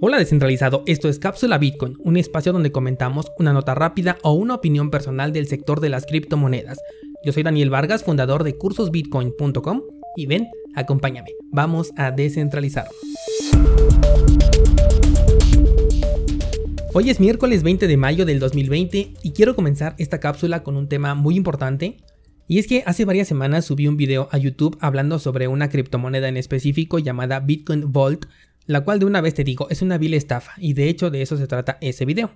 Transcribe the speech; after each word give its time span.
Hola 0.00 0.16
descentralizado, 0.18 0.84
esto 0.86 1.08
es 1.08 1.18
Cápsula 1.18 1.58
Bitcoin, 1.58 1.96
un 1.98 2.16
espacio 2.16 2.52
donde 2.52 2.70
comentamos 2.70 3.32
una 3.36 3.52
nota 3.52 3.74
rápida 3.74 4.16
o 4.22 4.32
una 4.32 4.54
opinión 4.54 4.92
personal 4.92 5.32
del 5.32 5.48
sector 5.48 5.80
de 5.80 5.88
las 5.88 6.06
criptomonedas. 6.06 6.78
Yo 7.24 7.32
soy 7.32 7.42
Daniel 7.42 7.68
Vargas, 7.68 8.04
fundador 8.04 8.44
de 8.44 8.56
cursosbitcoin.com 8.56 9.82
y 10.14 10.26
ven, 10.26 10.46
acompáñame, 10.76 11.30
vamos 11.50 11.90
a 11.96 12.12
descentralizarnos. 12.12 12.94
Hoy 16.94 17.10
es 17.10 17.18
miércoles 17.18 17.64
20 17.64 17.88
de 17.88 17.96
mayo 17.96 18.24
del 18.24 18.38
2020 18.38 19.14
y 19.20 19.32
quiero 19.32 19.56
comenzar 19.56 19.96
esta 19.98 20.20
cápsula 20.20 20.62
con 20.62 20.76
un 20.76 20.88
tema 20.88 21.16
muy 21.16 21.34
importante. 21.36 21.96
Y 22.46 22.60
es 22.60 22.66
que 22.66 22.82
hace 22.86 23.04
varias 23.04 23.28
semanas 23.28 23.66
subí 23.66 23.88
un 23.88 23.96
video 23.98 24.28
a 24.30 24.38
YouTube 24.38 24.78
hablando 24.80 25.18
sobre 25.18 25.48
una 25.48 25.68
criptomoneda 25.68 26.28
en 26.28 26.38
específico 26.38 26.98
llamada 26.98 27.40
Bitcoin 27.40 27.92
Vault, 27.92 28.26
la 28.68 28.82
cual 28.82 28.98
de 28.98 29.06
una 29.06 29.22
vez 29.22 29.34
te 29.34 29.44
digo 29.44 29.66
es 29.70 29.80
una 29.80 29.98
vil 29.98 30.14
estafa 30.14 30.52
y 30.58 30.74
de 30.74 30.90
hecho 30.90 31.10
de 31.10 31.22
eso 31.22 31.36
se 31.36 31.48
trata 31.48 31.78
ese 31.80 32.04
video. 32.04 32.30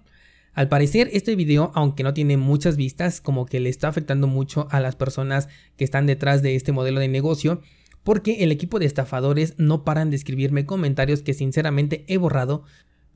Al 0.55 0.69
parecer 0.69 1.11
este 1.13 1.37
video, 1.37 1.73
aunque 1.75 2.03
no 2.03 2.15
tiene 2.15 2.39
muchas 2.39 2.77
vistas, 2.77 3.21
como 3.21 3.47
que 3.47 3.61
le 3.61 3.69
está 3.69 3.89
afectando 3.89 4.27
mucho 4.27 4.67
a 4.71 4.81
las 4.81 4.97
personas 4.97 5.49
que 5.77 5.85
están 5.85 6.07
detrás 6.07 6.43
de 6.43 6.57
este 6.57 6.73
modelo 6.73 7.01
de 7.01 7.09
negocio, 7.09 7.61
porque 8.03 8.43
el 8.43 8.51
equipo 8.51 8.79
de 8.79 8.87
estafadores 8.87 9.55
no 9.59 9.85
paran 9.85 10.09
de 10.09 10.17
escribirme 10.17 10.65
comentarios 10.67 11.23
que 11.23 11.35
sinceramente 11.35 12.05
he 12.09 12.17
borrado 12.17 12.65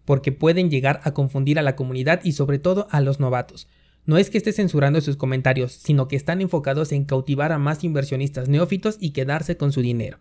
porque 0.05 0.31
pueden 0.31 0.71
llegar 0.71 1.01
a 1.03 1.13
confundir 1.13 1.59
a 1.59 1.63
la 1.63 1.75
comunidad 1.75 2.21
y 2.23 2.33
sobre 2.33 2.59
todo 2.59 2.87
a 2.91 3.01
los 3.01 3.19
novatos. 3.19 3.67
No 4.05 4.19
es 4.19 4.29
que 4.29 4.39
esté 4.39 4.53
censurando 4.53 5.01
sus 5.01 5.17
comentarios, 5.17 5.73
sino 5.73 6.07
que 6.07 6.17
están 6.17 6.43
enfocados 6.43 6.93
en 6.93 7.07
cautivar 7.07 7.51
a 7.51 7.59
más 7.59 7.83
inversionistas 7.83 8.49
neófitos 8.49 8.99
y 9.01 9.11
quedarse 9.11 9.57
con 9.57 9.73
su 9.73 9.81
dinero. 9.81 10.19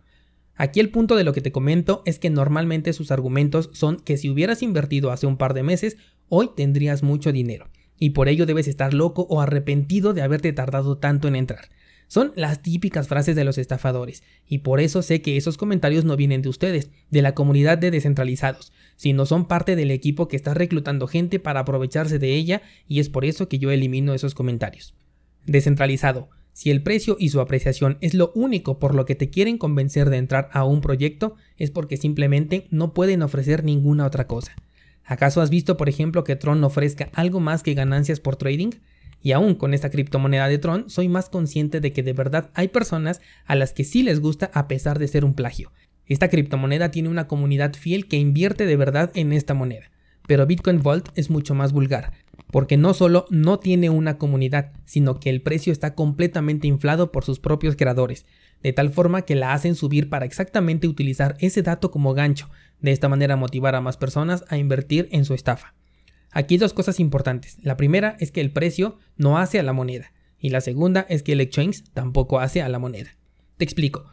Aquí 0.56 0.80
el 0.80 0.90
punto 0.90 1.16
de 1.16 1.24
lo 1.24 1.34
que 1.34 1.42
te 1.42 1.52
comento 1.52 2.02
es 2.06 2.18
que 2.18 2.30
normalmente 2.30 2.92
sus 2.94 3.10
argumentos 3.10 3.68
son 3.72 4.00
que 4.00 4.16
si 4.16 4.30
hubieras 4.30 4.62
invertido 4.62 5.10
hace 5.10 5.26
un 5.26 5.36
par 5.36 5.52
de 5.52 5.62
meses, 5.62 5.98
hoy 6.28 6.50
tendrías 6.56 7.02
mucho 7.02 7.30
dinero, 7.30 7.68
y 7.98 8.10
por 8.10 8.28
ello 8.28 8.46
debes 8.46 8.66
estar 8.66 8.94
loco 8.94 9.26
o 9.28 9.40
arrepentido 9.42 10.14
de 10.14 10.22
haberte 10.22 10.52
tardado 10.52 10.96
tanto 10.96 11.28
en 11.28 11.36
entrar. 11.36 11.68
Son 12.08 12.32
las 12.36 12.62
típicas 12.62 13.08
frases 13.08 13.36
de 13.36 13.44
los 13.44 13.58
estafadores, 13.58 14.22
y 14.46 14.58
por 14.58 14.80
eso 14.80 15.02
sé 15.02 15.20
que 15.20 15.36
esos 15.36 15.58
comentarios 15.58 16.04
no 16.04 16.16
vienen 16.16 16.40
de 16.40 16.48
ustedes, 16.48 16.90
de 17.10 17.20
la 17.20 17.34
comunidad 17.34 17.78
de 17.78 17.90
descentralizados, 17.90 18.72
sino 18.96 19.26
son 19.26 19.48
parte 19.48 19.76
del 19.76 19.90
equipo 19.90 20.28
que 20.28 20.36
está 20.36 20.54
reclutando 20.54 21.06
gente 21.06 21.38
para 21.38 21.60
aprovecharse 21.60 22.18
de 22.18 22.34
ella, 22.34 22.62
y 22.88 23.00
es 23.00 23.10
por 23.10 23.24
eso 23.24 23.48
que 23.48 23.58
yo 23.58 23.70
elimino 23.72 24.14
esos 24.14 24.34
comentarios. 24.34 24.94
Descentralizado, 25.46 26.30
si 26.56 26.70
el 26.70 26.82
precio 26.82 27.18
y 27.20 27.28
su 27.28 27.42
apreciación 27.42 27.98
es 28.00 28.14
lo 28.14 28.32
único 28.34 28.78
por 28.78 28.94
lo 28.94 29.04
que 29.04 29.14
te 29.14 29.28
quieren 29.28 29.58
convencer 29.58 30.08
de 30.08 30.16
entrar 30.16 30.48
a 30.54 30.64
un 30.64 30.80
proyecto, 30.80 31.34
es 31.58 31.70
porque 31.70 31.98
simplemente 31.98 32.66
no 32.70 32.94
pueden 32.94 33.20
ofrecer 33.20 33.62
ninguna 33.62 34.06
otra 34.06 34.26
cosa. 34.26 34.52
¿Acaso 35.04 35.42
has 35.42 35.50
visto, 35.50 35.76
por 35.76 35.90
ejemplo, 35.90 36.24
que 36.24 36.34
Tron 36.34 36.64
ofrezca 36.64 37.10
algo 37.12 37.40
más 37.40 37.62
que 37.62 37.74
ganancias 37.74 38.20
por 38.20 38.36
trading? 38.36 38.70
Y 39.20 39.32
aún 39.32 39.54
con 39.54 39.74
esta 39.74 39.90
criptomoneda 39.90 40.48
de 40.48 40.56
Tron, 40.56 40.88
soy 40.88 41.08
más 41.08 41.28
consciente 41.28 41.82
de 41.82 41.92
que 41.92 42.02
de 42.02 42.14
verdad 42.14 42.48
hay 42.54 42.68
personas 42.68 43.20
a 43.44 43.54
las 43.54 43.74
que 43.74 43.84
sí 43.84 44.02
les 44.02 44.20
gusta 44.20 44.50
a 44.54 44.66
pesar 44.66 44.98
de 44.98 45.08
ser 45.08 45.26
un 45.26 45.34
plagio. 45.34 45.72
Esta 46.06 46.30
criptomoneda 46.30 46.90
tiene 46.90 47.10
una 47.10 47.28
comunidad 47.28 47.74
fiel 47.74 48.08
que 48.08 48.16
invierte 48.16 48.64
de 48.64 48.76
verdad 48.76 49.10
en 49.14 49.34
esta 49.34 49.52
moneda. 49.52 49.90
Pero 50.26 50.46
Bitcoin 50.46 50.82
Vault 50.82 51.10
es 51.16 51.28
mucho 51.28 51.54
más 51.54 51.74
vulgar, 51.74 52.12
porque 52.56 52.78
no 52.78 52.94
solo 52.94 53.26
no 53.28 53.58
tiene 53.58 53.90
una 53.90 54.16
comunidad, 54.16 54.72
sino 54.86 55.20
que 55.20 55.28
el 55.28 55.42
precio 55.42 55.74
está 55.74 55.94
completamente 55.94 56.66
inflado 56.66 57.12
por 57.12 57.22
sus 57.22 57.38
propios 57.38 57.76
creadores, 57.76 58.24
de 58.62 58.72
tal 58.72 58.88
forma 58.88 59.26
que 59.26 59.34
la 59.34 59.52
hacen 59.52 59.74
subir 59.74 60.08
para 60.08 60.24
exactamente 60.24 60.88
utilizar 60.88 61.36
ese 61.38 61.60
dato 61.60 61.90
como 61.90 62.14
gancho, 62.14 62.48
de 62.80 62.92
esta 62.92 63.10
manera 63.10 63.36
motivar 63.36 63.74
a 63.74 63.82
más 63.82 63.98
personas 63.98 64.42
a 64.48 64.56
invertir 64.56 65.06
en 65.12 65.26
su 65.26 65.34
estafa. 65.34 65.74
Aquí 66.30 66.56
dos 66.56 66.72
cosas 66.72 66.98
importantes. 66.98 67.58
La 67.60 67.76
primera 67.76 68.16
es 68.20 68.32
que 68.32 68.40
el 68.40 68.50
precio 68.50 68.96
no 69.18 69.36
hace 69.36 69.58
a 69.58 69.62
la 69.62 69.74
moneda, 69.74 70.14
y 70.38 70.48
la 70.48 70.62
segunda 70.62 71.04
es 71.10 71.22
que 71.22 71.32
el 71.32 71.42
exchange 71.42 71.84
tampoco 71.92 72.40
hace 72.40 72.62
a 72.62 72.70
la 72.70 72.78
moneda. 72.78 73.18
Te 73.58 73.64
explico. 73.64 74.06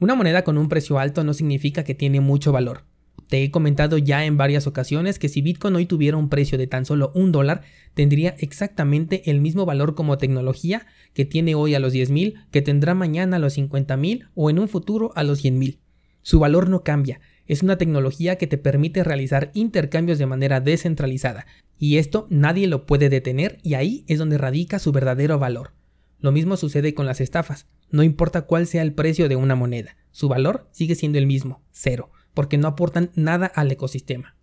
Una 0.00 0.14
moneda 0.14 0.44
con 0.44 0.58
un 0.58 0.68
precio 0.68 0.98
alto 0.98 1.24
no 1.24 1.32
significa 1.32 1.82
que 1.82 1.94
tiene 1.94 2.20
mucho 2.20 2.52
valor. 2.52 2.84
Te 3.28 3.42
he 3.42 3.50
comentado 3.50 3.98
ya 3.98 4.24
en 4.24 4.36
varias 4.36 4.68
ocasiones 4.68 5.18
que 5.18 5.28
si 5.28 5.40
Bitcoin 5.40 5.74
hoy 5.74 5.86
tuviera 5.86 6.16
un 6.16 6.28
precio 6.28 6.58
de 6.58 6.68
tan 6.68 6.84
solo 6.84 7.10
un 7.14 7.32
dólar, 7.32 7.62
tendría 7.94 8.36
exactamente 8.38 9.28
el 9.30 9.40
mismo 9.40 9.66
valor 9.66 9.96
como 9.96 10.16
tecnología 10.16 10.86
que 11.12 11.24
tiene 11.24 11.56
hoy 11.56 11.74
a 11.74 11.80
los 11.80 11.92
10.000, 11.92 12.46
que 12.52 12.62
tendrá 12.62 12.94
mañana 12.94 13.36
a 13.36 13.40
los 13.40 13.58
50.000 13.58 14.28
o 14.34 14.50
en 14.50 14.60
un 14.60 14.68
futuro 14.68 15.10
a 15.16 15.24
los 15.24 15.44
100.000. 15.44 15.78
Su 16.22 16.38
valor 16.38 16.68
no 16.68 16.84
cambia, 16.84 17.20
es 17.46 17.62
una 17.62 17.78
tecnología 17.78 18.36
que 18.36 18.46
te 18.46 18.58
permite 18.58 19.02
realizar 19.02 19.50
intercambios 19.54 20.18
de 20.18 20.26
manera 20.26 20.60
descentralizada, 20.60 21.46
y 21.78 21.98
esto 21.98 22.26
nadie 22.30 22.68
lo 22.68 22.86
puede 22.86 23.08
detener 23.08 23.58
y 23.62 23.74
ahí 23.74 24.04
es 24.08 24.18
donde 24.18 24.38
radica 24.38 24.78
su 24.78 24.92
verdadero 24.92 25.38
valor. 25.38 25.72
Lo 26.18 26.32
mismo 26.32 26.56
sucede 26.56 26.94
con 26.94 27.06
las 27.06 27.20
estafas, 27.20 27.66
no 27.90 28.02
importa 28.02 28.42
cuál 28.42 28.66
sea 28.66 28.82
el 28.82 28.94
precio 28.94 29.28
de 29.28 29.36
una 29.36 29.54
moneda, 29.54 29.96
su 30.10 30.28
valor 30.28 30.68
sigue 30.72 30.94
siendo 30.94 31.18
el 31.18 31.26
mismo, 31.26 31.62
cero 31.70 32.10
porque 32.36 32.58
no 32.58 32.68
aportan 32.68 33.10
nada 33.14 33.46
al 33.46 33.72
ecosistema. 33.72 34.36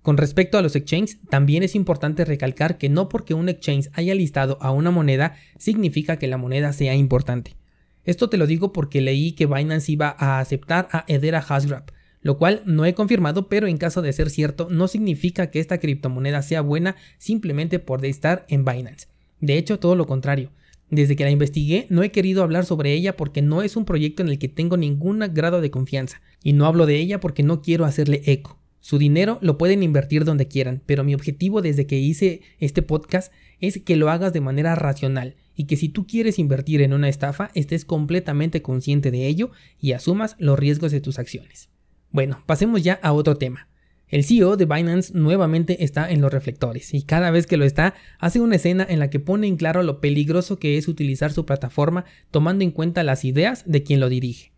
Con 0.00 0.16
respecto 0.16 0.56
a 0.56 0.62
los 0.62 0.76
exchanges, 0.76 1.18
también 1.28 1.64
es 1.64 1.74
importante 1.74 2.24
recalcar 2.24 2.78
que 2.78 2.88
no 2.88 3.08
porque 3.08 3.34
un 3.34 3.48
exchange 3.48 3.90
haya 3.94 4.14
listado 4.14 4.56
a 4.60 4.70
una 4.70 4.92
moneda 4.92 5.34
significa 5.58 6.20
que 6.20 6.28
la 6.28 6.36
moneda 6.36 6.72
sea 6.72 6.94
importante. 6.94 7.56
Esto 8.04 8.30
te 8.30 8.36
lo 8.36 8.46
digo 8.46 8.72
porque 8.72 9.00
leí 9.00 9.32
que 9.32 9.46
Binance 9.46 9.90
iba 9.90 10.14
a 10.16 10.38
aceptar 10.38 10.88
a 10.92 11.04
Edera 11.08 11.42
Hashgraph, 11.42 11.88
lo 12.20 12.38
cual 12.38 12.62
no 12.64 12.84
he 12.86 12.94
confirmado, 12.94 13.48
pero 13.48 13.66
en 13.66 13.76
caso 13.76 14.02
de 14.02 14.12
ser 14.12 14.30
cierto, 14.30 14.68
no 14.70 14.86
significa 14.86 15.50
que 15.50 15.58
esta 15.58 15.78
criptomoneda 15.78 16.42
sea 16.42 16.60
buena 16.60 16.94
simplemente 17.18 17.80
por 17.80 18.04
estar 18.04 18.46
en 18.48 18.64
Binance. 18.64 19.08
De 19.40 19.58
hecho, 19.58 19.80
todo 19.80 19.96
lo 19.96 20.06
contrario. 20.06 20.52
Desde 20.90 21.16
que 21.16 21.24
la 21.24 21.30
investigué 21.30 21.86
no 21.90 22.02
he 22.02 22.12
querido 22.12 22.42
hablar 22.42 22.64
sobre 22.64 22.92
ella 22.92 23.16
porque 23.16 23.42
no 23.42 23.62
es 23.62 23.76
un 23.76 23.84
proyecto 23.84 24.22
en 24.22 24.28
el 24.28 24.38
que 24.38 24.48
tengo 24.48 24.76
ningún 24.76 25.18
grado 25.32 25.60
de 25.60 25.70
confianza, 25.70 26.22
y 26.42 26.52
no 26.52 26.66
hablo 26.66 26.86
de 26.86 26.96
ella 26.96 27.20
porque 27.20 27.42
no 27.42 27.60
quiero 27.60 27.84
hacerle 27.84 28.22
eco. 28.26 28.58
Su 28.80 28.98
dinero 28.98 29.38
lo 29.40 29.58
pueden 29.58 29.82
invertir 29.82 30.24
donde 30.24 30.46
quieran, 30.46 30.80
pero 30.86 31.02
mi 31.02 31.12
objetivo 31.12 31.60
desde 31.60 31.88
que 31.88 31.98
hice 31.98 32.42
este 32.60 32.82
podcast 32.82 33.32
es 33.58 33.82
que 33.82 33.96
lo 33.96 34.10
hagas 34.10 34.32
de 34.32 34.40
manera 34.40 34.76
racional 34.76 35.34
y 35.56 35.64
que 35.64 35.76
si 35.76 35.88
tú 35.88 36.06
quieres 36.06 36.38
invertir 36.38 36.82
en 36.82 36.92
una 36.92 37.08
estafa 37.08 37.50
estés 37.54 37.84
completamente 37.84 38.62
consciente 38.62 39.10
de 39.10 39.26
ello 39.26 39.50
y 39.80 39.92
asumas 39.92 40.36
los 40.38 40.56
riesgos 40.56 40.92
de 40.92 41.00
tus 41.00 41.18
acciones. 41.18 41.68
Bueno, 42.12 42.44
pasemos 42.46 42.84
ya 42.84 43.00
a 43.02 43.12
otro 43.12 43.36
tema. 43.36 43.68
El 44.08 44.22
CEO 44.22 44.56
de 44.56 44.66
Binance 44.66 45.12
nuevamente 45.14 45.82
está 45.82 46.08
en 46.08 46.20
los 46.20 46.32
reflectores 46.32 46.94
y 46.94 47.02
cada 47.02 47.32
vez 47.32 47.48
que 47.48 47.56
lo 47.56 47.64
está 47.64 47.94
hace 48.20 48.38
una 48.38 48.54
escena 48.54 48.86
en 48.88 49.00
la 49.00 49.10
que 49.10 49.18
pone 49.18 49.48
en 49.48 49.56
claro 49.56 49.82
lo 49.82 50.00
peligroso 50.00 50.60
que 50.60 50.78
es 50.78 50.86
utilizar 50.86 51.32
su 51.32 51.44
plataforma 51.44 52.04
tomando 52.30 52.62
en 52.62 52.70
cuenta 52.70 53.02
las 53.02 53.24
ideas 53.24 53.64
de 53.66 53.82
quien 53.82 53.98
lo 53.98 54.08
dirige. 54.08 54.52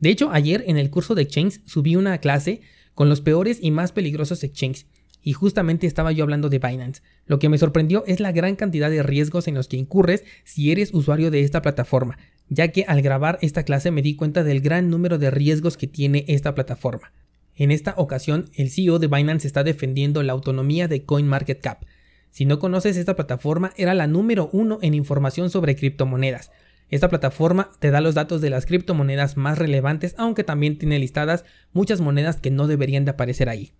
De 0.00 0.08
hecho, 0.08 0.30
ayer 0.30 0.64
en 0.66 0.78
el 0.78 0.88
curso 0.88 1.14
de 1.14 1.20
Exchange 1.20 1.60
subí 1.66 1.96
una 1.96 2.16
clase 2.16 2.62
con 2.94 3.10
los 3.10 3.20
peores 3.20 3.58
y 3.60 3.70
más 3.72 3.92
peligrosos 3.92 4.42
exchanges 4.42 4.86
y 5.22 5.34
justamente 5.34 5.86
estaba 5.86 6.12
yo 6.12 6.24
hablando 6.24 6.48
de 6.48 6.58
Binance. 6.58 7.02
Lo 7.26 7.38
que 7.38 7.50
me 7.50 7.58
sorprendió 7.58 8.04
es 8.06 8.20
la 8.20 8.32
gran 8.32 8.56
cantidad 8.56 8.88
de 8.88 9.02
riesgos 9.02 9.48
en 9.48 9.54
los 9.54 9.68
que 9.68 9.76
incurres 9.76 10.24
si 10.44 10.72
eres 10.72 10.94
usuario 10.94 11.30
de 11.30 11.40
esta 11.40 11.60
plataforma, 11.60 12.18
ya 12.48 12.68
que 12.68 12.84
al 12.88 13.02
grabar 13.02 13.38
esta 13.42 13.64
clase 13.64 13.90
me 13.90 14.00
di 14.00 14.16
cuenta 14.16 14.44
del 14.44 14.62
gran 14.62 14.88
número 14.88 15.18
de 15.18 15.30
riesgos 15.30 15.76
que 15.76 15.86
tiene 15.86 16.24
esta 16.28 16.54
plataforma. 16.54 17.12
En 17.56 17.70
esta 17.70 17.94
ocasión, 17.96 18.50
el 18.54 18.70
CEO 18.70 18.98
de 18.98 19.06
Binance 19.06 19.46
está 19.46 19.62
defendiendo 19.62 20.22
la 20.22 20.32
autonomía 20.32 20.88
de 20.88 21.04
CoinMarketCap. 21.04 21.84
Si 22.30 22.46
no 22.46 22.58
conoces 22.58 22.96
esta 22.96 23.14
plataforma, 23.14 23.72
era 23.76 23.94
la 23.94 24.08
número 24.08 24.50
uno 24.52 24.78
en 24.82 24.94
información 24.94 25.50
sobre 25.50 25.76
criptomonedas. 25.76 26.50
Esta 26.90 27.08
plataforma 27.08 27.70
te 27.78 27.92
da 27.92 28.00
los 28.00 28.14
datos 28.14 28.40
de 28.40 28.50
las 28.50 28.66
criptomonedas 28.66 29.36
más 29.36 29.56
relevantes, 29.56 30.14
aunque 30.18 30.42
también 30.42 30.78
tiene 30.78 30.98
listadas 30.98 31.44
muchas 31.72 32.00
monedas 32.00 32.40
que 32.40 32.50
no 32.50 32.66
deberían 32.66 33.04
de 33.04 33.12
aparecer 33.12 33.48
ahí. 33.48 33.72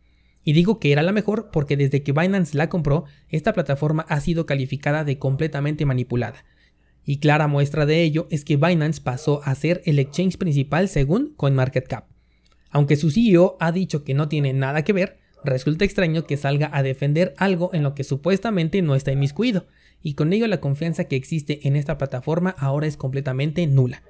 Y 0.45 0.53
digo 0.53 0.79
que 0.79 0.93
era 0.93 1.03
la 1.03 1.13
mejor 1.13 1.51
porque 1.51 1.77
desde 1.77 2.03
que 2.03 2.13
Binance 2.13 2.57
la 2.57 2.69
compró, 2.69 3.05
esta 3.29 3.55
plataforma 3.55 4.07
ha 4.09 4.21
sido 4.21 4.47
calificada 4.47 5.03
de 5.03 5.19
completamente 5.19 5.85
manipulada. 5.85 6.45
Y 7.05 7.19
clara 7.19 7.49
muestra 7.49 7.87
de 7.87 8.03
ello 8.03 8.29
es 8.31 8.45
que 8.45 8.57
Binance 8.57 9.01
pasó 9.01 9.43
a 9.45 9.55
ser 9.55 9.83
el 9.85 9.99
exchange 9.99 10.39
principal 10.39 10.89
según 10.89 11.35
CoinMarketCap. 11.37 12.14
Aunque 12.75 12.97
su 12.97 13.13
CEO 13.13 13.57
ha 13.61 13.71
dicho 13.71 14.03
que 14.03 14.15
no 14.15 14.29
tiene 14.29 14.53
nada 14.53 14.83
que 14.83 14.93
ver, 14.93 15.19
resulta 15.45 15.85
extraño 15.85 16.27
que 16.27 16.37
salga 16.37 16.71
a 16.73 16.83
defender 16.83 17.33
algo 17.39 17.71
en 17.73 17.85
lo 17.85 17.95
que 17.95 18.03
supuestamente 18.03 18.83
no 18.83 18.97
está 18.97 19.13
inmiscuido, 19.13 19.69
y 20.03 20.15
con 20.15 20.33
ello 20.33 20.49
la 20.49 20.61
confianza 20.61 21.05
que 21.05 21.15
existe 21.15 21.69
en 21.69 21.77
esta 21.77 21.99
plataforma 21.99 22.51
ahora 22.59 22.89
es 22.89 22.97
completamente 22.97 23.65
nula. 23.69 24.03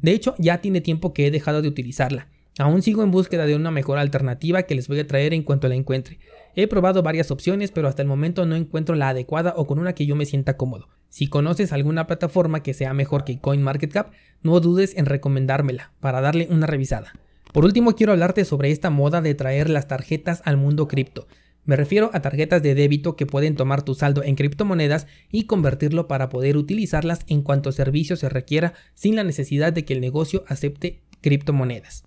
De 0.00 0.12
hecho, 0.12 0.36
ya 0.38 0.60
tiene 0.60 0.80
tiempo 0.80 1.12
que 1.12 1.26
he 1.26 1.30
dejado 1.32 1.62
de 1.62 1.68
utilizarla. 1.68 2.28
Aún 2.60 2.82
sigo 2.82 3.02
en 3.02 3.10
búsqueda 3.10 3.44
de 3.44 3.56
una 3.56 3.72
mejor 3.72 3.98
alternativa 3.98 4.62
que 4.62 4.76
les 4.76 4.86
voy 4.86 5.00
a 5.00 5.06
traer 5.08 5.34
en 5.34 5.42
cuanto 5.42 5.66
la 5.66 5.74
encuentre. 5.74 6.20
He 6.54 6.68
probado 6.68 7.02
varias 7.02 7.32
opciones, 7.32 7.72
pero 7.72 7.88
hasta 7.88 8.02
el 8.02 8.08
momento 8.08 8.46
no 8.46 8.54
encuentro 8.54 8.94
la 8.94 9.08
adecuada 9.08 9.54
o 9.56 9.66
con 9.66 9.80
una 9.80 9.94
que 9.94 10.06
yo 10.06 10.14
me 10.14 10.26
sienta 10.26 10.56
cómodo. 10.56 10.88
Si 11.08 11.26
conoces 11.26 11.72
alguna 11.72 12.06
plataforma 12.06 12.62
que 12.62 12.72
sea 12.72 12.94
mejor 12.94 13.24
que 13.24 13.40
CoinMarketCap, 13.40 14.12
no 14.44 14.60
dudes 14.60 14.96
en 14.96 15.06
recomendármela 15.06 15.92
para 15.98 16.20
darle 16.20 16.46
una 16.50 16.68
revisada. 16.68 17.14
Por 17.52 17.66
último, 17.66 17.94
quiero 17.94 18.12
hablarte 18.12 18.46
sobre 18.46 18.70
esta 18.70 18.88
moda 18.88 19.20
de 19.20 19.34
traer 19.34 19.68
las 19.68 19.86
tarjetas 19.86 20.40
al 20.44 20.56
mundo 20.56 20.88
cripto. 20.88 21.28
Me 21.64 21.76
refiero 21.76 22.10
a 22.12 22.22
tarjetas 22.22 22.62
de 22.62 22.74
débito 22.74 23.14
que 23.14 23.26
pueden 23.26 23.54
tomar 23.54 23.82
tu 23.82 23.94
saldo 23.94 24.24
en 24.24 24.34
criptomonedas 24.34 25.06
y 25.30 25.44
convertirlo 25.44 26.08
para 26.08 26.28
poder 26.28 26.56
utilizarlas 26.56 27.20
en 27.28 27.42
cuanto 27.42 27.70
servicio 27.70 28.16
se 28.16 28.28
requiera 28.28 28.72
sin 28.94 29.14
la 29.14 29.22
necesidad 29.22 29.72
de 29.72 29.84
que 29.84 29.92
el 29.92 30.00
negocio 30.00 30.44
acepte 30.48 31.02
criptomonedas. 31.20 32.04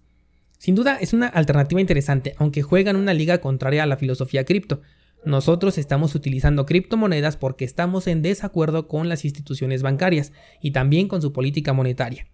Sin 0.58 0.76
duda 0.76 0.98
es 1.00 1.14
una 1.14 1.28
alternativa 1.28 1.80
interesante, 1.80 2.34
aunque 2.38 2.64
juegan 2.64 2.96
una 2.96 3.14
liga 3.14 3.38
contraria 3.38 3.84
a 3.84 3.88
la 3.88 3.98
filosofía 3.98 4.46
cripto. 4.46 4.82
Nosotros 5.24 5.78
estamos 5.78 6.16
utilizando 6.16 6.66
criptomonedas 6.66 7.38
porque 7.38 7.66
estamos 7.66 8.08
en 8.08 8.24
desacuerdo 8.24 8.88
con 8.88 9.10
las 9.10 9.24
instituciones 9.24 9.84
bancarias 9.84 10.34
y 10.60 10.72
también 10.72 11.08
con 11.08 11.22
su 11.22 11.32
política 11.32 11.72
monetaria. 11.72 12.28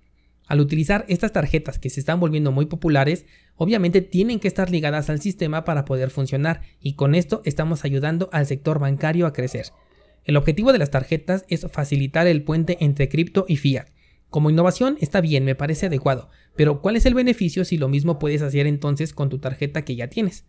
Al 0.48 0.60
utilizar 0.60 1.06
estas 1.08 1.32
tarjetas 1.32 1.80
que 1.80 1.90
se 1.90 2.00
están 2.00 2.20
volviendo 2.20 2.52
muy 2.52 2.66
populares, 2.66 3.26
obviamente 3.56 4.02
tienen 4.02 4.40
que 4.40 4.48
estar 4.48 4.70
ligadas 4.70 5.10
al 5.10 5.22
sistema 5.22 5.64
para 5.64 5.86
poder 5.86 6.10
funcionar 6.10 6.62
y 6.82 6.94
con 6.94 7.16
esto 7.16 7.42
estamos 7.46 7.86
ayudando 7.86 8.30
al 8.34 8.46
sector 8.46 8.80
bancario 8.80 9.26
a 9.28 9.34
crecer. 9.34 9.68
El 10.24 10.38
objetivo 10.38 10.72
de 10.72 10.80
las 10.80 10.92
tarjetas 10.92 11.46
es 11.48 11.66
facilitar 11.72 12.28
el 12.28 12.44
puente 12.44 12.78
entre 12.80 13.10
cripto 13.10 13.46
y 13.48 13.58
fiat. 13.58 13.88
Como 14.30 14.50
innovación 14.50 14.98
está 15.02 15.20
bien, 15.20 15.44
me 15.46 15.56
parece 15.56 15.88
adecuado, 15.88 16.30
pero 16.56 16.82
¿cuál 16.82 16.96
es 16.96 17.06
el 17.06 17.14
beneficio 17.14 17.66
si 17.66 17.78
lo 17.78 17.90
mismo 17.90 18.20
puedes 18.20 18.42
hacer 18.42 18.68
entonces 18.68 19.14
con 19.14 19.30
tu 19.30 19.40
tarjeta 19.40 19.84
que 19.84 19.96
ya 19.96 20.08
tienes? 20.08 20.46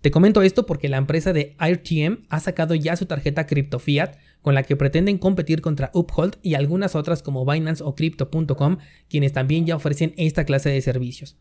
Te 0.00 0.10
comento 0.10 0.42
esto 0.42 0.66
porque 0.66 0.88
la 0.88 0.98
empresa 0.98 1.32
de 1.32 1.54
AirTM 1.58 2.26
ha 2.28 2.40
sacado 2.40 2.74
ya 2.74 2.96
su 2.96 3.06
tarjeta 3.06 3.46
Crypto 3.46 3.78
Fiat 3.78 4.16
con 4.42 4.54
la 4.54 4.62
que 4.62 4.76
pretenden 4.76 5.18
competir 5.18 5.60
contra 5.60 5.90
Uphold 5.92 6.36
y 6.42 6.54
algunas 6.54 6.94
otras 6.94 7.22
como 7.22 7.44
Binance 7.44 7.82
o 7.82 7.94
Crypto.com, 7.94 8.78
quienes 9.08 9.32
también 9.32 9.66
ya 9.66 9.76
ofrecen 9.76 10.14
esta 10.16 10.44
clase 10.44 10.70
de 10.70 10.80
servicios. 10.80 11.36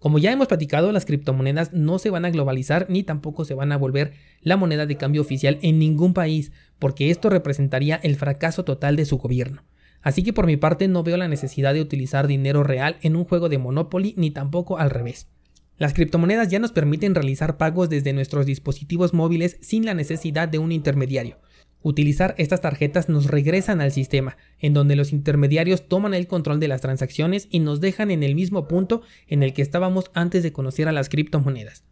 Como 0.00 0.18
ya 0.18 0.32
hemos 0.32 0.48
platicado, 0.48 0.92
las 0.92 1.04
criptomonedas 1.04 1.74
no 1.74 1.98
se 1.98 2.08
van 2.08 2.24
a 2.24 2.30
globalizar 2.30 2.86
ni 2.88 3.02
tampoco 3.02 3.44
se 3.44 3.52
van 3.52 3.70
a 3.70 3.76
volver 3.76 4.14
la 4.40 4.56
moneda 4.56 4.86
de 4.86 4.96
cambio 4.96 5.20
oficial 5.20 5.58
en 5.60 5.78
ningún 5.78 6.14
país, 6.14 6.52
porque 6.78 7.10
esto 7.10 7.28
representaría 7.28 7.96
el 7.96 8.16
fracaso 8.16 8.64
total 8.64 8.96
de 8.96 9.04
su 9.04 9.18
gobierno. 9.18 9.62
Así 10.00 10.22
que 10.22 10.32
por 10.32 10.46
mi 10.46 10.56
parte 10.56 10.88
no 10.88 11.02
veo 11.02 11.18
la 11.18 11.28
necesidad 11.28 11.74
de 11.74 11.82
utilizar 11.82 12.26
dinero 12.26 12.62
real 12.62 12.96
en 13.02 13.14
un 13.14 13.24
juego 13.24 13.50
de 13.50 13.58
Monopoly 13.58 14.14
ni 14.16 14.30
tampoco 14.30 14.78
al 14.78 14.88
revés. 14.88 15.28
Las 15.76 15.92
criptomonedas 15.92 16.48
ya 16.48 16.58
nos 16.58 16.72
permiten 16.72 17.14
realizar 17.14 17.58
pagos 17.58 17.90
desde 17.90 18.12
nuestros 18.12 18.46
dispositivos 18.46 19.12
móviles 19.12 19.58
sin 19.60 19.84
la 19.84 19.94
necesidad 19.94 20.48
de 20.48 20.58
un 20.58 20.72
intermediario. 20.72 21.38
Utilizar 21.82 22.34
estas 22.36 22.60
tarjetas 22.60 23.08
nos 23.08 23.26
regresan 23.26 23.80
al 23.80 23.90
sistema, 23.90 24.36
en 24.58 24.74
donde 24.74 24.96
los 24.96 25.12
intermediarios 25.12 25.88
toman 25.88 26.12
el 26.12 26.26
control 26.26 26.60
de 26.60 26.68
las 26.68 26.82
transacciones 26.82 27.48
y 27.50 27.60
nos 27.60 27.80
dejan 27.80 28.10
en 28.10 28.22
el 28.22 28.34
mismo 28.34 28.68
punto 28.68 29.00
en 29.28 29.42
el 29.42 29.54
que 29.54 29.62
estábamos 29.62 30.10
antes 30.12 30.42
de 30.42 30.52
conocer 30.52 30.88
a 30.88 30.92
las 30.92 31.08
criptomonedas. 31.08 31.84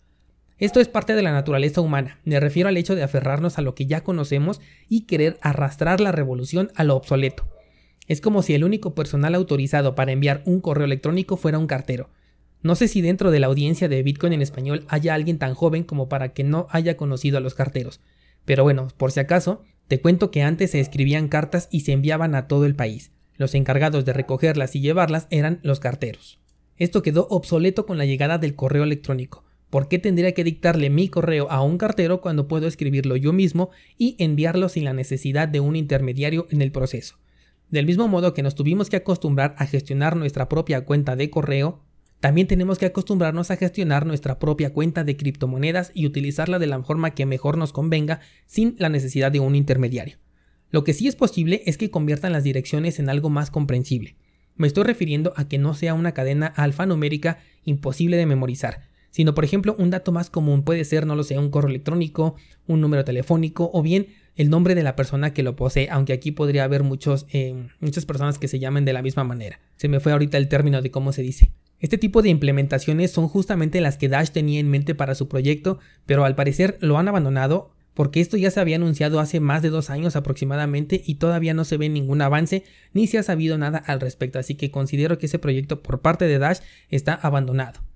Esto 0.58 0.80
es 0.80 0.88
parte 0.88 1.14
de 1.14 1.22
la 1.22 1.32
naturaleza 1.32 1.80
humana, 1.80 2.18
me 2.24 2.38
refiero 2.40 2.68
al 2.68 2.76
hecho 2.76 2.96
de 2.96 3.02
aferrarnos 3.02 3.58
a 3.58 3.62
lo 3.62 3.74
que 3.74 3.86
ya 3.86 4.02
conocemos 4.02 4.60
y 4.88 5.02
querer 5.02 5.38
arrastrar 5.40 6.00
la 6.00 6.12
revolución 6.12 6.70
a 6.74 6.84
lo 6.84 6.96
obsoleto. 6.96 7.48
Es 8.08 8.20
como 8.20 8.42
si 8.42 8.54
el 8.54 8.64
único 8.64 8.94
personal 8.94 9.34
autorizado 9.34 9.94
para 9.94 10.12
enviar 10.12 10.42
un 10.44 10.60
correo 10.60 10.84
electrónico 10.84 11.36
fuera 11.36 11.58
un 11.58 11.66
cartero. 11.66 12.10
No 12.60 12.74
sé 12.74 12.88
si 12.88 13.00
dentro 13.00 13.30
de 13.30 13.38
la 13.38 13.46
audiencia 13.46 13.88
de 13.88 14.02
Bitcoin 14.02 14.32
en 14.32 14.42
español 14.42 14.84
haya 14.88 15.14
alguien 15.14 15.38
tan 15.38 15.54
joven 15.54 15.84
como 15.84 16.08
para 16.08 16.32
que 16.32 16.42
no 16.42 16.66
haya 16.70 16.96
conocido 16.96 17.38
a 17.38 17.40
los 17.40 17.54
carteros. 17.54 18.00
Pero 18.44 18.64
bueno, 18.64 18.88
por 18.96 19.12
si 19.12 19.20
acaso, 19.20 19.62
te 19.88 20.00
cuento 20.02 20.30
que 20.30 20.42
antes 20.42 20.72
se 20.72 20.80
escribían 20.80 21.28
cartas 21.28 21.68
y 21.72 21.80
se 21.80 21.92
enviaban 21.92 22.34
a 22.34 22.46
todo 22.46 22.66
el 22.66 22.76
país. 22.76 23.10
Los 23.36 23.54
encargados 23.54 24.04
de 24.04 24.12
recogerlas 24.12 24.76
y 24.76 24.80
llevarlas 24.80 25.26
eran 25.30 25.60
los 25.62 25.80
carteros. 25.80 26.38
Esto 26.76 27.02
quedó 27.02 27.26
obsoleto 27.30 27.86
con 27.86 27.96
la 27.96 28.04
llegada 28.04 28.36
del 28.36 28.54
correo 28.54 28.84
electrónico. 28.84 29.44
¿Por 29.70 29.88
qué 29.88 29.98
tendría 29.98 30.32
que 30.32 30.44
dictarle 30.44 30.90
mi 30.90 31.08
correo 31.08 31.50
a 31.50 31.62
un 31.62 31.78
cartero 31.78 32.20
cuando 32.20 32.48
puedo 32.48 32.66
escribirlo 32.66 33.16
yo 33.16 33.32
mismo 33.32 33.70
y 33.96 34.16
enviarlo 34.18 34.68
sin 34.68 34.84
la 34.84 34.92
necesidad 34.92 35.48
de 35.48 35.60
un 35.60 35.74
intermediario 35.74 36.46
en 36.50 36.62
el 36.62 36.70
proceso? 36.70 37.16
Del 37.70 37.86
mismo 37.86 38.08
modo 38.08 38.32
que 38.34 38.42
nos 38.42 38.54
tuvimos 38.54 38.88
que 38.88 38.96
acostumbrar 38.96 39.54
a 39.58 39.66
gestionar 39.66 40.16
nuestra 40.16 40.48
propia 40.48 40.84
cuenta 40.84 41.16
de 41.16 41.30
correo, 41.30 41.82
también 42.20 42.48
tenemos 42.48 42.78
que 42.78 42.86
acostumbrarnos 42.86 43.50
a 43.50 43.56
gestionar 43.56 44.04
nuestra 44.04 44.40
propia 44.40 44.72
cuenta 44.72 45.04
de 45.04 45.16
criptomonedas 45.16 45.92
y 45.94 46.04
utilizarla 46.04 46.58
de 46.58 46.66
la 46.66 46.82
forma 46.82 47.10
que 47.10 47.26
mejor 47.26 47.56
nos 47.56 47.72
convenga 47.72 48.20
sin 48.46 48.74
la 48.78 48.88
necesidad 48.88 49.30
de 49.30 49.38
un 49.38 49.54
intermediario. 49.54 50.18
Lo 50.70 50.82
que 50.82 50.94
sí 50.94 51.06
es 51.06 51.14
posible 51.14 51.62
es 51.66 51.78
que 51.78 51.90
conviertan 51.90 52.32
las 52.32 52.42
direcciones 52.42 52.98
en 52.98 53.08
algo 53.08 53.30
más 53.30 53.50
comprensible. 53.50 54.16
Me 54.56 54.66
estoy 54.66 54.84
refiriendo 54.84 55.32
a 55.36 55.48
que 55.48 55.58
no 55.58 55.74
sea 55.74 55.94
una 55.94 56.12
cadena 56.12 56.48
alfanumérica 56.48 57.38
imposible 57.64 58.16
de 58.16 58.26
memorizar, 58.26 58.88
sino 59.10 59.32
por 59.32 59.44
ejemplo 59.44 59.76
un 59.78 59.90
dato 59.90 60.10
más 60.10 60.28
común 60.28 60.64
puede 60.64 60.84
ser, 60.84 61.06
no 61.06 61.14
lo 61.14 61.22
sé, 61.22 61.38
un 61.38 61.50
correo 61.50 61.70
electrónico, 61.70 62.34
un 62.66 62.80
número 62.80 63.04
telefónico 63.04 63.70
o 63.72 63.80
bien 63.82 64.08
el 64.34 64.50
nombre 64.50 64.74
de 64.74 64.82
la 64.82 64.96
persona 64.96 65.32
que 65.32 65.44
lo 65.44 65.54
posee, 65.54 65.88
aunque 65.90 66.12
aquí 66.12 66.32
podría 66.32 66.64
haber 66.64 66.82
muchos, 66.82 67.26
eh, 67.32 67.68
muchas 67.80 68.04
personas 68.06 68.38
que 68.38 68.48
se 68.48 68.58
llamen 68.58 68.84
de 68.84 68.92
la 68.92 69.02
misma 69.02 69.22
manera. 69.22 69.60
Se 69.76 69.88
me 69.88 70.00
fue 70.00 70.12
ahorita 70.12 70.36
el 70.36 70.48
término 70.48 70.82
de 70.82 70.90
cómo 70.90 71.12
se 71.12 71.22
dice. 71.22 71.52
Este 71.80 71.98
tipo 71.98 72.22
de 72.22 72.28
implementaciones 72.28 73.12
son 73.12 73.28
justamente 73.28 73.80
las 73.80 73.96
que 73.96 74.08
Dash 74.08 74.30
tenía 74.30 74.58
en 74.58 74.68
mente 74.68 74.94
para 74.94 75.14
su 75.14 75.28
proyecto, 75.28 75.78
pero 76.06 76.24
al 76.24 76.34
parecer 76.34 76.76
lo 76.80 76.98
han 76.98 77.08
abandonado 77.08 77.70
porque 77.94 78.20
esto 78.20 78.36
ya 78.36 78.52
se 78.52 78.60
había 78.60 78.76
anunciado 78.76 79.18
hace 79.18 79.40
más 79.40 79.60
de 79.60 79.70
dos 79.70 79.90
años 79.90 80.14
aproximadamente 80.14 81.02
y 81.04 81.16
todavía 81.16 81.52
no 81.52 81.64
se 81.64 81.78
ve 81.78 81.88
ningún 81.88 82.22
avance 82.22 82.62
ni 82.92 83.08
se 83.08 83.18
ha 83.18 83.24
sabido 83.24 83.58
nada 83.58 83.78
al 83.78 84.00
respecto, 84.00 84.38
así 84.38 84.54
que 84.54 84.70
considero 84.70 85.18
que 85.18 85.26
ese 85.26 85.40
proyecto 85.40 85.82
por 85.82 86.00
parte 86.00 86.26
de 86.26 86.38
Dash 86.38 86.60
está 86.90 87.14
abandonado. 87.14 87.87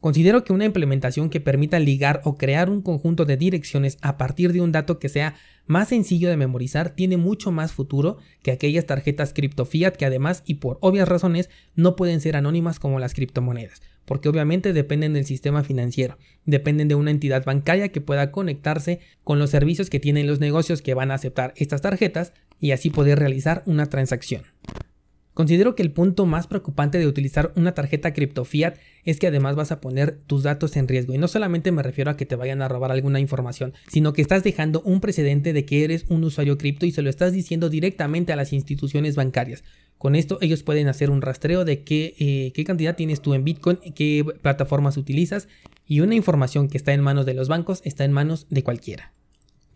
Considero 0.00 0.44
que 0.44 0.52
una 0.52 0.66
implementación 0.66 1.30
que 1.30 1.40
permita 1.40 1.78
ligar 1.78 2.20
o 2.24 2.36
crear 2.36 2.68
un 2.68 2.82
conjunto 2.82 3.24
de 3.24 3.36
direcciones 3.36 3.96
a 4.02 4.18
partir 4.18 4.52
de 4.52 4.60
un 4.60 4.70
dato 4.70 4.98
que 4.98 5.08
sea 5.08 5.34
más 5.66 5.88
sencillo 5.88 6.28
de 6.28 6.36
memorizar 6.36 6.90
tiene 6.90 7.16
mucho 7.16 7.50
más 7.50 7.72
futuro 7.72 8.18
que 8.42 8.52
aquellas 8.52 8.86
tarjetas 8.86 9.32
cripto 9.32 9.64
fiat 9.64 9.96
que 9.96 10.06
además 10.06 10.42
y 10.46 10.54
por 10.54 10.78
obvias 10.80 11.08
razones 11.08 11.50
no 11.74 11.96
pueden 11.96 12.20
ser 12.20 12.36
anónimas 12.36 12.78
como 12.78 13.00
las 13.00 13.14
criptomonedas, 13.14 13.82
porque 14.04 14.28
obviamente 14.28 14.72
dependen 14.72 15.14
del 15.14 15.24
sistema 15.24 15.64
financiero, 15.64 16.18
dependen 16.44 16.88
de 16.88 16.94
una 16.94 17.10
entidad 17.10 17.44
bancaria 17.44 17.88
que 17.88 18.00
pueda 18.00 18.30
conectarse 18.30 19.00
con 19.24 19.38
los 19.38 19.50
servicios 19.50 19.90
que 19.90 19.98
tienen 19.98 20.26
los 20.26 20.40
negocios 20.40 20.82
que 20.82 20.94
van 20.94 21.10
a 21.10 21.14
aceptar 21.14 21.54
estas 21.56 21.80
tarjetas 21.80 22.32
y 22.60 22.70
así 22.70 22.90
poder 22.90 23.18
realizar 23.18 23.62
una 23.66 23.86
transacción. 23.86 24.42
Considero 25.36 25.74
que 25.74 25.82
el 25.82 25.92
punto 25.92 26.24
más 26.24 26.46
preocupante 26.46 26.96
de 26.96 27.06
utilizar 27.06 27.52
una 27.56 27.74
tarjeta 27.74 28.14
cripto 28.14 28.46
fiat 28.46 28.78
es 29.04 29.18
que 29.18 29.26
además 29.26 29.54
vas 29.54 29.70
a 29.70 29.82
poner 29.82 30.18
tus 30.26 30.44
datos 30.44 30.78
en 30.78 30.88
riesgo. 30.88 31.12
Y 31.12 31.18
no 31.18 31.28
solamente 31.28 31.72
me 31.72 31.82
refiero 31.82 32.10
a 32.10 32.16
que 32.16 32.24
te 32.24 32.36
vayan 32.36 32.62
a 32.62 32.68
robar 32.68 32.90
alguna 32.90 33.20
información, 33.20 33.74
sino 33.86 34.14
que 34.14 34.22
estás 34.22 34.44
dejando 34.44 34.80
un 34.80 35.02
precedente 35.02 35.52
de 35.52 35.66
que 35.66 35.84
eres 35.84 36.06
un 36.08 36.24
usuario 36.24 36.56
cripto 36.56 36.86
y 36.86 36.90
se 36.90 37.02
lo 37.02 37.10
estás 37.10 37.34
diciendo 37.34 37.68
directamente 37.68 38.32
a 38.32 38.36
las 38.36 38.54
instituciones 38.54 39.14
bancarias. 39.14 39.62
Con 39.98 40.14
esto 40.14 40.38
ellos 40.40 40.62
pueden 40.62 40.88
hacer 40.88 41.10
un 41.10 41.20
rastreo 41.20 41.66
de 41.66 41.84
qué, 41.84 42.14
eh, 42.18 42.52
qué 42.54 42.64
cantidad 42.64 42.96
tienes 42.96 43.20
tú 43.20 43.34
en 43.34 43.44
Bitcoin, 43.44 43.78
qué 43.94 44.24
plataformas 44.40 44.96
utilizas 44.96 45.48
y 45.86 46.00
una 46.00 46.14
información 46.14 46.68
que 46.68 46.78
está 46.78 46.94
en 46.94 47.02
manos 47.02 47.26
de 47.26 47.34
los 47.34 47.48
bancos 47.48 47.82
está 47.84 48.06
en 48.06 48.12
manos 48.12 48.46
de 48.48 48.62
cualquiera. 48.62 49.12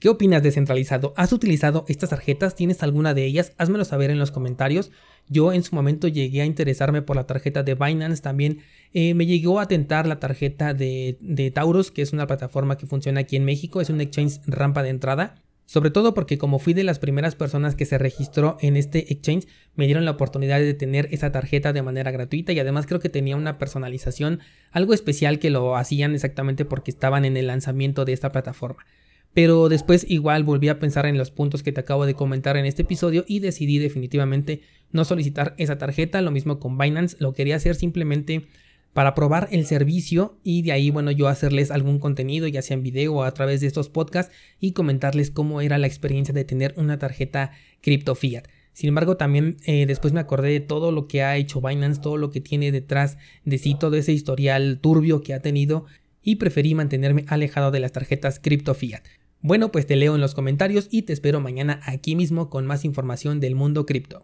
¿Qué 0.00 0.08
opinas 0.08 0.42
descentralizado? 0.42 1.12
¿Has 1.18 1.30
utilizado 1.34 1.84
estas 1.86 2.08
tarjetas? 2.08 2.54
¿Tienes 2.54 2.82
alguna 2.82 3.12
de 3.12 3.26
ellas? 3.26 3.52
Házmelo 3.58 3.84
saber 3.84 4.10
en 4.10 4.18
los 4.18 4.30
comentarios. 4.30 4.90
Yo 5.30 5.52
en 5.52 5.62
su 5.62 5.76
momento 5.76 6.08
llegué 6.08 6.42
a 6.42 6.44
interesarme 6.44 7.02
por 7.02 7.14
la 7.14 7.24
tarjeta 7.24 7.62
de 7.62 7.76
Binance, 7.76 8.20
también 8.20 8.58
eh, 8.92 9.14
me 9.14 9.26
llegó 9.26 9.60
a 9.60 9.68
tentar 9.68 10.06
la 10.08 10.18
tarjeta 10.18 10.74
de, 10.74 11.16
de 11.20 11.52
Taurus, 11.52 11.92
que 11.92 12.02
es 12.02 12.12
una 12.12 12.26
plataforma 12.26 12.76
que 12.76 12.86
funciona 12.86 13.20
aquí 13.20 13.36
en 13.36 13.44
México, 13.44 13.80
es 13.80 13.90
un 13.90 14.00
exchange 14.00 14.40
rampa 14.46 14.82
de 14.82 14.90
entrada. 14.90 15.36
Sobre 15.70 15.92
todo 15.92 16.14
porque 16.14 16.36
como 16.36 16.58
fui 16.58 16.74
de 16.74 16.82
las 16.82 16.98
primeras 16.98 17.36
personas 17.36 17.76
que 17.76 17.86
se 17.86 17.96
registró 17.96 18.56
en 18.60 18.76
este 18.76 19.12
exchange, 19.12 19.46
me 19.76 19.86
dieron 19.86 20.04
la 20.04 20.10
oportunidad 20.10 20.58
de 20.58 20.74
tener 20.74 21.06
esa 21.12 21.30
tarjeta 21.30 21.72
de 21.72 21.82
manera 21.82 22.10
gratuita 22.10 22.52
y 22.52 22.58
además 22.58 22.88
creo 22.88 22.98
que 22.98 23.08
tenía 23.08 23.36
una 23.36 23.56
personalización, 23.56 24.40
algo 24.72 24.94
especial 24.94 25.38
que 25.38 25.48
lo 25.48 25.76
hacían 25.76 26.12
exactamente 26.12 26.64
porque 26.64 26.90
estaban 26.90 27.24
en 27.24 27.36
el 27.36 27.46
lanzamiento 27.46 28.04
de 28.04 28.14
esta 28.14 28.32
plataforma. 28.32 28.84
Pero 29.32 29.68
después 29.68 30.04
igual 30.08 30.44
volví 30.44 30.68
a 30.68 30.78
pensar 30.78 31.06
en 31.06 31.16
los 31.16 31.30
puntos 31.30 31.62
que 31.62 31.72
te 31.72 31.80
acabo 31.80 32.06
de 32.06 32.14
comentar 32.14 32.56
en 32.56 32.66
este 32.66 32.82
episodio 32.82 33.24
y 33.28 33.38
decidí 33.38 33.78
definitivamente 33.78 34.62
no 34.92 35.04
solicitar 35.04 35.54
esa 35.56 35.78
tarjeta. 35.78 36.20
Lo 36.20 36.30
mismo 36.30 36.58
con 36.58 36.76
Binance, 36.76 37.16
lo 37.20 37.32
quería 37.32 37.56
hacer 37.56 37.76
simplemente 37.76 38.46
para 38.92 39.14
probar 39.14 39.48
el 39.52 39.66
servicio 39.66 40.38
y 40.42 40.62
de 40.62 40.72
ahí, 40.72 40.90
bueno, 40.90 41.12
yo 41.12 41.28
hacerles 41.28 41.70
algún 41.70 41.98
contenido, 42.00 42.48
ya 42.48 42.62
sea 42.62 42.76
en 42.76 42.82
video 42.82 43.14
o 43.14 43.22
a 43.22 43.32
través 43.32 43.60
de 43.60 43.68
estos 43.68 43.88
podcasts 43.88 44.32
y 44.58 44.72
comentarles 44.72 45.30
cómo 45.30 45.60
era 45.60 45.78
la 45.78 45.86
experiencia 45.86 46.34
de 46.34 46.44
tener 46.44 46.74
una 46.76 46.98
tarjeta 46.98 47.52
cripto 47.80 48.14
fiat. 48.14 48.48
Sin 48.72 48.88
embargo, 48.88 49.16
también 49.16 49.58
eh, 49.66 49.86
después 49.86 50.12
me 50.12 50.20
acordé 50.20 50.50
de 50.50 50.60
todo 50.60 50.90
lo 50.90 51.06
que 51.06 51.22
ha 51.22 51.36
hecho 51.36 51.60
Binance, 51.60 52.00
todo 52.00 52.16
lo 52.16 52.30
que 52.30 52.40
tiene 52.40 52.72
detrás 52.72 53.18
de 53.44 53.58
sí, 53.58 53.76
todo 53.78 53.96
ese 53.96 54.12
historial 54.12 54.78
turbio 54.80 55.22
que 55.22 55.34
ha 55.34 55.40
tenido 55.40 55.86
y 56.22 56.36
preferí 56.36 56.74
mantenerme 56.74 57.24
alejado 57.28 57.70
de 57.70 57.80
las 57.80 57.92
tarjetas 57.92 58.40
cripto 58.40 58.74
fiat. 58.74 59.02
Bueno, 59.42 59.72
pues 59.72 59.86
te 59.86 59.96
leo 59.96 60.14
en 60.14 60.20
los 60.20 60.34
comentarios 60.34 60.88
y 60.90 61.02
te 61.02 61.14
espero 61.14 61.40
mañana 61.40 61.80
aquí 61.86 62.14
mismo 62.14 62.50
con 62.50 62.66
más 62.66 62.84
información 62.84 63.40
del 63.40 63.54
mundo 63.54 63.86
cripto. 63.86 64.18